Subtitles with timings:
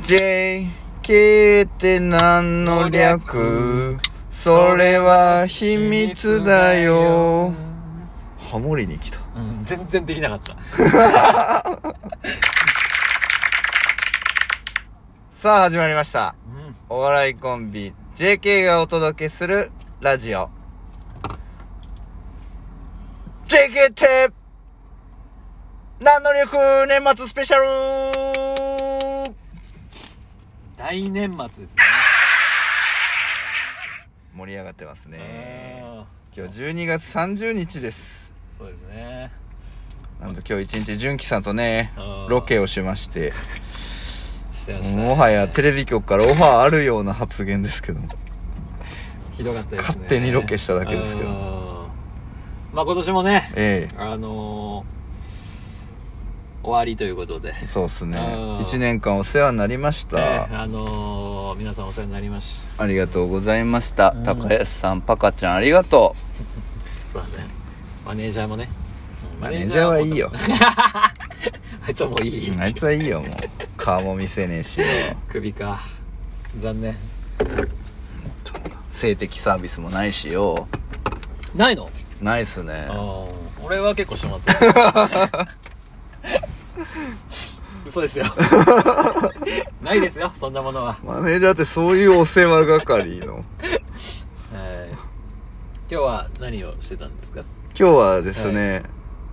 [0.00, 3.98] JK って何の略？
[4.30, 7.52] それは秘密だよ。
[8.38, 9.18] ハモリに来た。
[9.36, 10.56] うん、全然できなかった。
[15.40, 16.34] さあ始まりました。
[16.46, 16.76] うん。
[16.88, 19.70] お笑いコンビ JK がお届けする
[20.00, 20.50] ラジオ。
[23.46, 24.30] JK って
[26.00, 26.56] 何の略？
[26.88, 28.61] 年末スペシャル
[30.82, 31.68] 大年末ですね。
[34.36, 35.80] 盛り上がってますね。
[35.80, 38.34] あ今日12月30日です。
[38.56, 39.30] ーそうですね。
[40.20, 41.92] なんと今日一日純喜さんとね
[42.28, 43.32] ロケをしまして、
[44.52, 45.06] してました、ね。
[45.06, 48.08] もはやテレビ局からオファーあるような発言ですけども。
[49.34, 49.98] ひどかったですね。
[49.98, 51.36] 勝手にロケしただけですけどうん
[52.72, 54.61] まあ今年もね、えあのー
[56.62, 57.54] 終わりということで。
[57.62, 58.22] えそうっすねあ。
[58.62, 60.18] ー1年間お世話になりましえた。
[60.46, 64.12] ーあのー皆さんお世話になりましありがとうございました。
[64.16, 66.14] うん高安さん、パカちゃんありがと
[67.12, 67.18] た。
[67.20, 67.48] そうだね。
[68.06, 68.68] マネージャーもね。
[69.40, 70.30] マネージャーはいいよ。
[71.84, 72.50] あいつはもういい。
[72.50, 72.60] う。
[72.60, 73.30] あいつはいいよ、もう。
[73.76, 74.86] 顔も見せねえしよ。
[75.28, 75.80] 首か。
[76.60, 76.96] 残念。
[78.90, 80.68] 性的サービスもないしよ。
[81.56, 81.90] ないの？
[82.20, 82.72] ないっすね。
[83.64, 84.92] 俺は結構してもらっ
[85.32, 85.48] た
[87.86, 88.26] 嘘ですよ。
[89.82, 93.34] ないですよそんなものは、マネージャーってそういうお世話係の。
[93.34, 93.44] はい、
[94.90, 94.98] 今
[95.88, 97.42] 日は何をしてたんですか？
[97.78, 98.82] 今日はですね、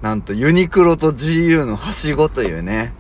[0.02, 2.94] なんとユニクロと GU のはしごというね。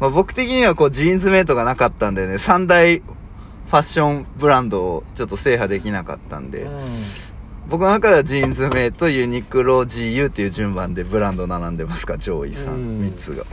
[0.00, 6.70] まあ、僕的にはこうジーンズメイトがなかったんでね、三大ファッションブランドをちょっと制覇できなかったんで、うん、
[7.68, 12.56] 僕の中ではジーンズメイト、ユニクロ、GU っていう順番でブランド並んでますか、上位うん。
[12.56, 13.44] 3、三つが。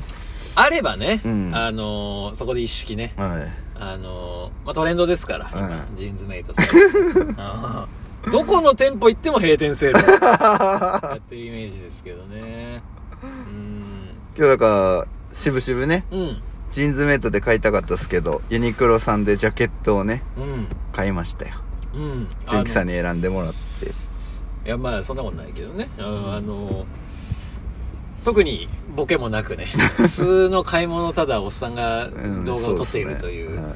[0.61, 1.51] あればね、うん。
[1.55, 3.13] あのーそこで一式ね。
[3.17, 3.81] はい。
[3.81, 5.49] あのーまあ、トレンドですから、
[5.95, 6.61] ジーンズメイトさ
[8.27, 8.31] ん。
[8.31, 9.99] どこの店舗行っても閉店セール。
[10.03, 12.83] やってるイメージですけどね。
[14.37, 16.19] 今日だから、渋々ね、うん。
[16.19, 20.67] うんジーンズメイトで買いたかったですけど、ユニクロさんでジャケットをね、うん。
[20.93, 21.55] 買いましたよ。
[21.95, 22.27] うん。
[22.47, 23.87] 純喜さんにに選んでもらって。
[23.87, 23.91] い
[24.65, 26.31] やまあそんなことないけどね、うん。
[26.31, 26.85] あの
[28.23, 29.65] 特にボケもなくね。
[29.97, 33.73] 普通の買い物ただおっさんがうん動画を撮っているそという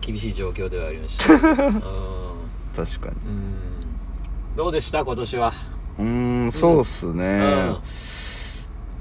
[0.00, 1.40] 厳しい状況ではありました、 うん。
[1.40, 1.62] 確かに。
[2.76, 3.54] うん。
[4.56, 5.04] どうでした？
[5.04, 5.52] 今年は。
[5.98, 6.04] うー
[6.48, 7.40] ん、そうっすね。
[7.40, 7.78] うん。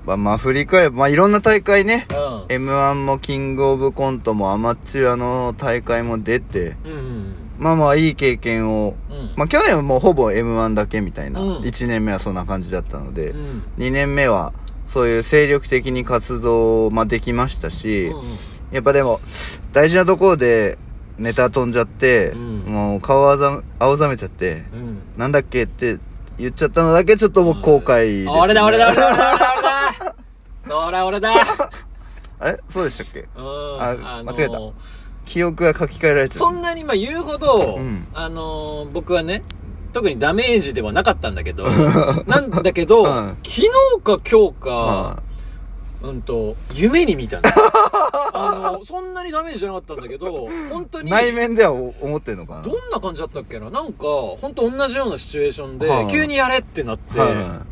[0.05, 2.65] まあ、まあ、振り返れば、まあ、いろんな大会ね、うん。
[2.67, 9.31] M1 もキングオブコントもアマチュアの大会も出て、うんまあまあいい経験を、うん。
[9.37, 11.57] まあ去年はもうほぼ M1 だけみたいな、うん。
[11.59, 13.63] 1年目はそんな感じだったので、うん。
[13.77, 14.51] 2年目は
[14.93, 18.37] そういう精力的に活動、まあできましたし、うん
[18.71, 19.19] やっぱでも、
[19.71, 20.79] 大事なところで
[21.19, 22.59] ネタ飛んじゃって、うん。
[22.61, 24.97] もう顔あざ、青ざめちゃって、うん。
[25.15, 25.99] なんだっけって
[26.39, 28.31] 言っちゃったのだけちょっと僕後悔です、ね。
[28.31, 29.61] あ俺だ俺だ俺だ俺だ俺
[30.05, 30.15] だ
[30.59, 31.33] そら俺だ。
[32.39, 32.59] あれ？
[32.67, 33.27] そうでしたっけ？
[33.37, 33.77] うん。
[33.79, 34.59] あの間違えた。
[35.25, 36.39] 記憶が書き換えられてる。
[36.39, 38.07] そんなにまあ言うほど、うん。
[38.11, 39.43] あのー僕はね、
[39.93, 41.65] 特にダメージではなかったんだけど、
[42.27, 43.37] なんだけど、うん。
[43.43, 43.69] 昨日
[44.03, 45.23] か今日か、あ
[46.07, 47.43] うんと、夢に見たの。
[48.33, 52.61] あの、そんなにダメージじゃなかったんだけど、本当に、内面では思ってんのかな？
[52.63, 53.69] どんな感じだったっけな？
[53.69, 54.05] なんか、
[54.41, 56.07] 本当同じようなシチュエーションで、はい。
[56.09, 57.65] 急にやれってなって、は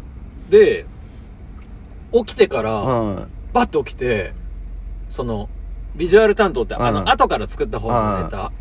[0.50, 0.86] で、
[2.14, 2.72] 起きてから、
[3.52, 4.34] バッと起きて、
[5.10, 5.50] その、
[5.96, 8.52] ビジュアル担当って、あうんの、後から作った方のネタ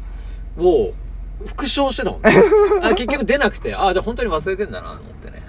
[0.58, 0.92] を、
[1.46, 2.30] 復唱してたもんね。
[2.82, 5.42] あ結局出なくて、あ、じゃあ本当に忘れてんだな、と思ってね。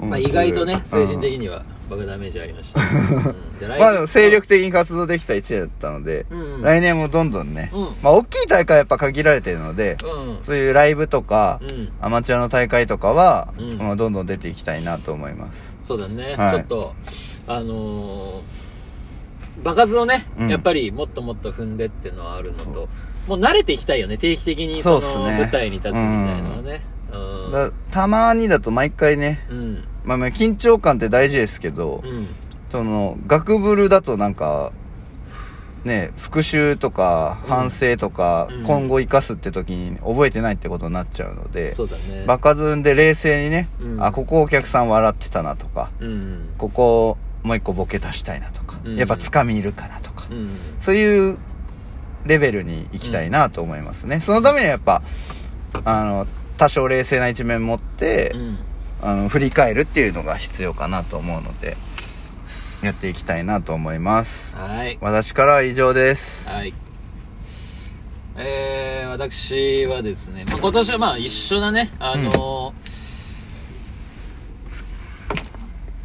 [0.00, 0.08] うん。
[0.08, 1.38] まあ意外とね、精神的に。
[1.40, 2.80] には、僕ダメージありました。
[2.80, 3.34] うん
[3.78, 10.42] まあでも精力的に活動できた1年だったので、うんうん来年もどんどんね、うんまあ大きい大会はやっぱ限られてるので、うん。
[10.42, 11.92] そういうライブとか、うん。
[12.00, 15.76] アマチュアの大会とかは、うんまあどんどん出ていきたいなと思います。
[15.82, 16.36] そうだね。
[16.36, 16.94] はいちょっと、
[17.46, 22.88] あのー、場数をね、うんやっぱりもっともっと踏んでっていうのはあるのと、
[23.26, 26.82] もう慣れていきたいよね、定期的にその舞台に立つみたいなのはね。
[27.12, 27.52] うん。
[27.52, 29.84] だたまにだと毎回ね、うん。
[30.04, 32.26] まあまあ緊張感って大事ですけど、うん。
[32.68, 34.72] その、学ブルだとなんか、
[35.84, 42.24] ね、復習とかうん反省とか、うん今後生かすって時に覚えてないってことになっちゃうので、そうだね。
[42.26, 46.48] 場数で冷静にね、うんあ、ここお客さん笑ってたなとか、うん。
[46.58, 50.48] ここもう一個ボケ足したいなとか、うんやっぱつかみいるかなとか、うん。
[50.80, 51.38] そういう
[52.26, 54.20] レベルに行きたいなと思いますね。
[54.20, 55.02] そのためにはやっぱ、
[55.84, 56.26] あの、
[56.56, 58.58] 多少冷静な一面持って、うん。
[59.02, 61.76] あの、振り返るっていうのが必要かなと思うので、
[62.82, 64.56] やっていきたいなと思います。
[64.56, 64.98] はい。
[65.00, 66.48] 私からは以上です。
[66.48, 66.72] はい。
[68.36, 71.90] えー、私はですね、まあ、今年はまあ一緒だね。
[71.98, 72.94] あのー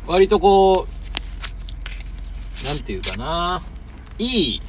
[0.09, 0.87] 割とこ
[2.63, 3.61] う、なんていうかな、
[4.17, 4.61] いい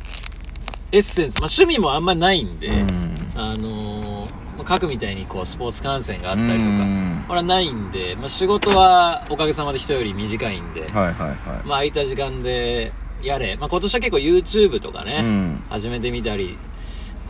[0.92, 3.16] エッセンス、まあ趣味もあんまないんで、うん。
[3.36, 12.92] あのーまあ書くみたいにこうスポーツ観戦があったりとか、うんこれはないんで、まあ仕事はおかげさまで人より短いんで、はいはいはまあ空いた時間で
[13.22, 13.56] やれ。
[13.56, 15.04] まあ今年は結構 YouTube とかい。
[15.06, 15.62] ね、うん。
[15.68, 16.58] 始めてみたり、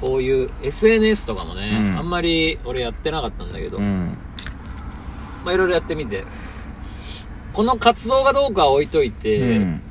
[0.01, 4.17] こういう SNS とかもね、うんあんまり俺やってなかったんだけど、うん。
[5.45, 6.25] まあいろいろやってみて、
[7.53, 9.83] この活動がどうかは置いといて、うん。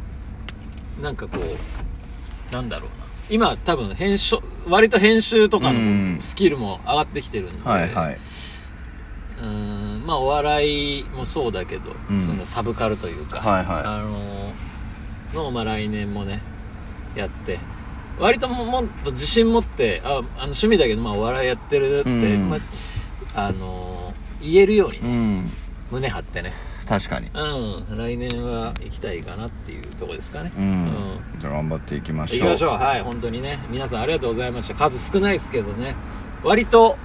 [1.02, 2.99] なんかこう、なんだろうな。
[3.30, 4.38] 今多分編集、
[4.68, 6.16] 割と編集とかうん。
[6.16, 8.18] のスキルも上がってきてるんで、はいはい。
[9.42, 12.22] うーんまあお笑いもそうだけど、うん。
[12.22, 13.84] そのサブカルというか、はいはい。
[13.84, 16.42] あのーのまあ来年もね
[17.16, 17.60] やって。
[18.18, 22.50] 割とももっと自信持ってああの趣味だけどまあお笑いやってるって、うん。
[22.50, 22.58] ま
[23.36, 25.52] ああのー言えるようにうん。
[25.92, 26.54] 胸張ってね
[26.90, 27.30] 確かに。
[27.32, 27.98] うん。
[28.00, 30.52] 来年は行きたいかなっていうとこですかね。
[30.58, 31.20] うん。
[31.40, 32.40] じゃあ頑張っていきましょう。
[32.40, 32.72] 行きましょう。
[32.72, 33.02] はい。
[33.04, 33.60] 本当にね。
[33.70, 34.74] 皆さんありがとうございました。
[34.74, 35.96] 数少ないですけどね。
[36.44, 36.98] 割と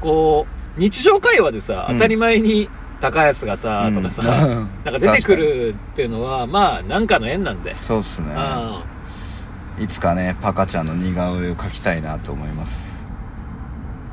[0.00, 0.46] こ
[0.76, 1.96] う日常会話でさ、うん。
[1.96, 2.70] 当たり前に
[3.00, 3.94] 高安がさ、うん。
[3.96, 4.68] とかさ うん。
[4.84, 8.32] なんか出てくるっていうのはまあなんかの縁なんで、そうっすね。
[8.32, 9.82] うん。
[9.82, 12.86] いつかね、パカちゃんの似顔絵を描きたいなと思います。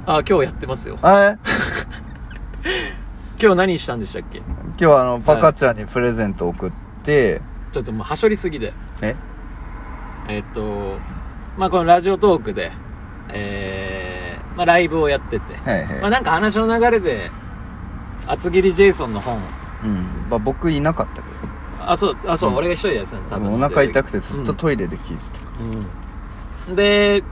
[0.08, 0.98] あ今日やってますよ。
[1.06, 1.38] え？
[3.42, 4.40] 今日何したんでしたっけ？
[4.40, 6.72] 今日はあの、パカちゃんにプレゼント送っ
[7.04, 7.42] て、
[7.72, 8.74] ちょっともうはしょりすぎで。
[9.02, 9.16] え？
[10.30, 10.98] えっと
[11.58, 12.72] まあこのラジオトークで
[13.30, 15.54] えー、まあライブをやってて。
[15.56, 16.00] はいはい。
[16.00, 17.32] まあなんか話の流れで
[18.28, 19.38] 厚切りジェイソンの本。
[19.84, 20.28] うん。
[20.30, 21.28] まあ僕いなかったけ
[21.82, 22.56] あそうあそう、うん。
[22.58, 23.40] 俺が一人でやってたの多ど。
[23.40, 25.24] 分お腹痛くてずっとトイレで聞いて
[26.70, 26.76] うん。
[26.76, 27.24] で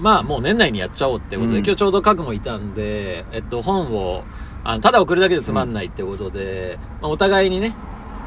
[0.00, 4.24] まあもう年内にやっちゃおうってことで、うん今日ちょうど書くもいたんで、えっと、本を
[4.64, 7.74] あのただ送るだけでつまんないってことで、まあ、お互いにね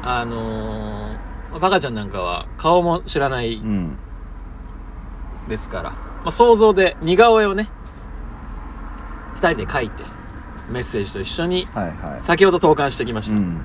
[0.02, 1.12] あのー
[1.50, 3.64] まあバカちゃんなんかは顔も知らないた。
[3.64, 3.96] うん。
[5.48, 7.68] ですから、まあ、想像で似顔絵をね
[9.34, 10.02] 二人で書いて
[10.70, 13.30] メッセージと一緒にはいは先ほど投函してきましい。
[13.32, 13.60] た、うん。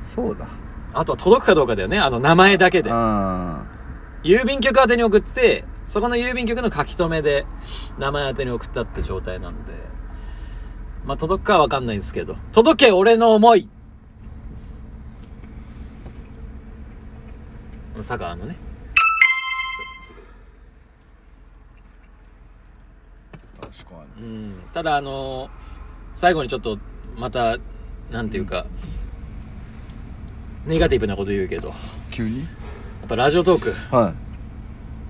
[0.00, 0.46] そうだ。
[0.94, 3.66] あとは届くかどうかだよねあの名前だけであ
[4.22, 7.46] 郵便局宛てに送ってそこの郵便局の書き留めで
[7.98, 9.72] 名前宛てに送ったって状態なんで。
[11.06, 12.36] まあ届くかはわかんないんですけど。
[12.52, 13.68] 届け俺の思い。
[17.96, 18.56] 佐川のね。
[23.62, 23.66] あ。
[23.66, 24.24] 確かに。
[24.24, 24.54] うん。
[24.74, 25.48] ただあの
[26.14, 26.78] 最後にちょっと
[27.16, 27.58] また
[28.10, 28.66] なんていうか、
[30.66, 31.68] ネガティブなこと言うけど。
[31.68, 31.74] や
[32.10, 32.42] 急に？
[32.42, 33.96] っぱラジオトーク。
[33.96, 34.14] は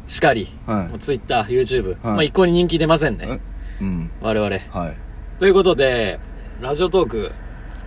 [0.07, 0.49] しかり、い。
[0.71, 0.99] はい。
[0.99, 3.41] ツイッター YouTube、はいまあ一向に人気出ませんね
[3.81, 3.85] え？
[3.85, 4.11] うん。
[4.21, 4.97] 我々はい。
[5.39, 6.21] ということで、
[6.61, 7.33] ラジオトーク、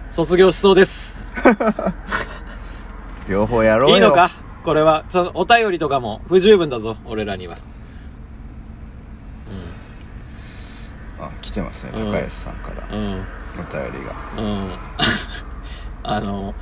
[0.10, 1.26] 卒業しそうです。
[3.30, 3.96] 両方やろうよ。
[3.96, 4.32] いいのか？
[4.64, 5.06] これは。
[5.10, 7.58] その、お便りとかも不十分だぞ、俺らには。
[11.20, 11.92] あ、来てますね。
[11.96, 12.88] うん高安さんから。
[12.92, 13.04] うん。
[13.04, 13.12] うん。
[13.12, 14.16] お便りが。
[14.38, 14.76] うん。
[16.04, 16.54] あの、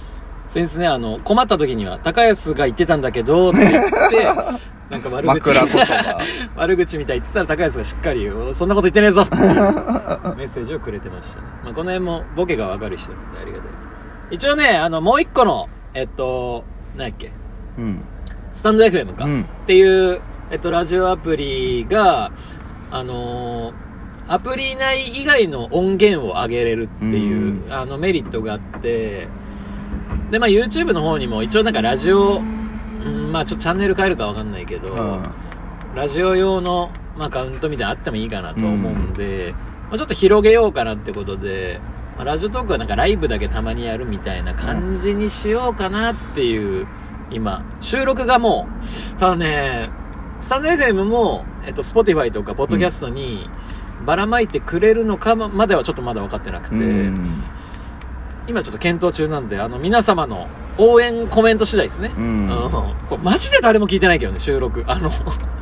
[0.50, 4.28] 先日ね、あの、困った時には、高安が言ってたんだけど、って言って、
[4.90, 5.36] なんか悪口。
[5.36, 6.20] 枕言葉。
[6.56, 9.44] 悪口みたいってたら高安がしっかり、おそんなこと言ってねえぞっていう
[10.36, 11.48] メッセージをくれてましたね。
[11.64, 13.90] まあ、この辺もボケがわかる人なんでありがたいです。
[14.32, 16.64] 一応ね、あの、もう一個の、えっと、
[16.96, 17.32] 何やっけ、
[17.78, 18.02] うん。
[18.54, 22.32] スタンド FM か、うんっていう、えっと、ラジオアプリが、
[22.92, 23.88] あのー
[24.30, 29.30] アプリ内以外の音源を上げれるっていう、うんあの、メリットがあって、
[30.32, 32.67] で、まあ、YouTube の方にも一応なんかラジオ、うん、
[33.32, 35.24] まあ、ちょっとチャンネル変えるかわかんないけど、うん。
[35.96, 39.54] ラジオ用の、まあ、アカウントみたいなのあってもいいかなと思うんで、
[39.90, 41.80] まあ、ちょっと広げようかなってことで、
[42.16, 46.88] まあ、ラジオトークはなんかライブだけたまにやるみたいな感じにしようかなっていう、
[47.32, 48.68] 今、収録がも
[49.16, 49.90] う、ただね、
[50.40, 53.50] スタンド FM も、えっと、Spotify とか、ポッドキャストに
[54.06, 57.44] ばらまいてくれるのかままではちょっとまだ分かってなくて、うん。
[58.48, 62.12] 今ちょっと検討中なんで、あの、皆様の応援コメント次第ですね。
[62.18, 62.50] ううんん。
[63.08, 64.84] これマジで誰も聞いてないけどね、収録。
[64.88, 65.10] あの、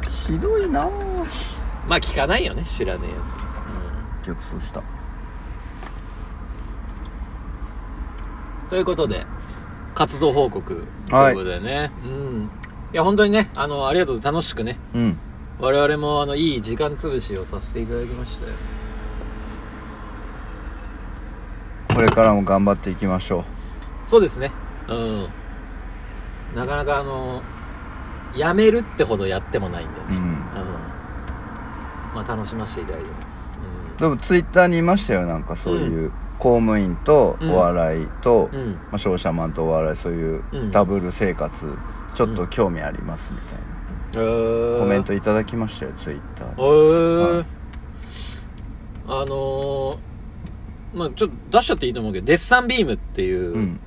[0.09, 0.89] ひどいなぁ。
[1.87, 3.15] まあ聞かないよね知らねえや
[4.23, 4.79] つ、逆走した。
[4.79, 4.85] うん、
[8.69, 9.25] ということで
[9.93, 12.49] 活動報告とはいいうことでね、うん
[12.93, 15.17] いや本当にねあのありがとう楽しくねうん。
[15.59, 18.51] 我々もあのいい時間潰しをさせていただきましたよ
[21.93, 23.45] これからも頑張っていきましょ
[24.05, 24.51] そうですね
[24.87, 25.27] うん。
[26.55, 27.41] なかなかあの
[28.35, 30.15] やめるってほどやってもないんでね、うん。
[30.15, 30.21] うん。
[32.13, 33.57] まあ楽しませていただいてます、
[33.97, 35.25] でもツイッターにいましたよ。
[35.25, 38.59] なんかそういう公務員とお笑いと、うん。
[38.59, 40.71] うんまあ、商社マンとお笑いそういううん。
[40.71, 41.77] ダブル生活
[42.13, 43.63] ちょっと興味ありますみたいな、
[44.13, 44.79] えー。
[44.79, 47.35] コメントいただきましたよツイッターえにー。
[47.37, 47.45] はい。
[49.07, 49.97] あのー
[50.93, 53.79] まあちょっと出しちゃっていいと思うけどデッサンビームっていう、うん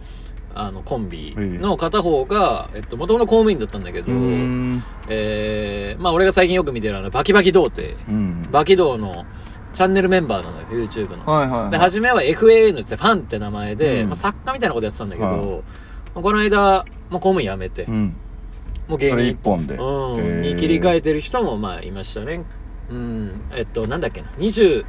[0.61, 4.09] あのコンビの片方が、えっと、もともと公務員だったんだけど、
[5.09, 7.97] えー、まあ俺が最近よく見てるあのバキバキ童貞。
[8.09, 8.49] うん。
[8.51, 9.25] バキ童の
[9.75, 11.25] チャンネルメンバーなのよ YouTube の。
[11.25, 14.09] はいはい、はい、で、初めは FAN ってファンって名前で、うん。
[14.09, 15.39] まあ、作家みたいなことやってたんだけど、はい。
[15.39, 15.53] ま
[16.17, 18.17] あこの間、まあ、公務員辞めて、うん。
[18.89, 22.45] もう芸それ一人、本で、うん、に切り替えてる人もまあいましたね。
[22.91, 24.85] うん、えっと、なんだっけな、20、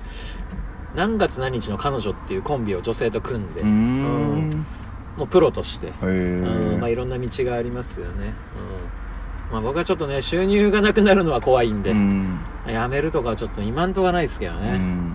[0.95, 4.65] 何月何日の彼女っていうコンビを女性と組んで、うーん
[5.19, 8.33] もうプロとして、へうん、まあえいろんな道がありますよね。
[9.49, 9.51] うん。
[9.51, 14.69] まあ僕はちょっとね、収入がなくなるのは怖いんで、うん辞めるとかはちょっと今んとこはないですけどね。
[14.69, 15.13] うんうん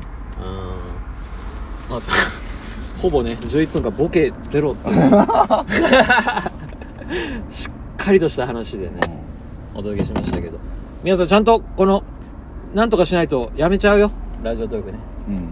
[1.88, 2.00] まあ、
[3.00, 4.96] ほぼね、11分間ボケゼロっていう
[7.50, 9.00] しっかりとした話でね、
[9.75, 10.58] お届けしましたけど。
[11.02, 12.04] 皆さんちゃんと、この、
[12.75, 14.11] なんとかしないとやめちゃうよ。
[14.42, 14.99] ラジオトークね。
[15.28, 15.49] うんうん。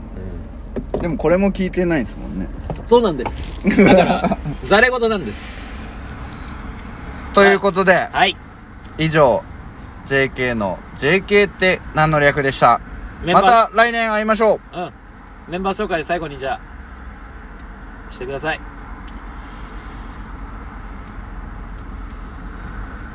[1.02, 2.48] でもこれも聞いてないですもんね
[2.86, 3.68] そうなんです。
[3.84, 5.80] だから、 ざれ言なんです。
[7.32, 8.36] ということで、はい。
[8.98, 9.42] 以上
[10.06, 12.80] JK の JK って何の略でした？
[13.24, 14.92] メンバー、また来年会いましょううん。
[15.48, 18.60] メンバー紹介最後にじゃあ、してください。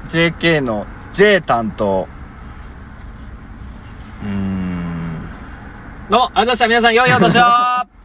[0.07, 2.07] JK の J 担当
[4.23, 4.46] うーん
[6.09, 6.67] どうも、ありがとうございました。
[6.69, 7.96] 皆さん、良いお年を